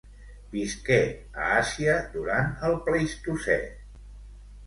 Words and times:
Visqué 0.53 0.95
a 1.43 1.49
Àsia 1.57 1.97
durant 2.15 2.49
el 2.69 2.75
Pleistocè. 2.87 3.59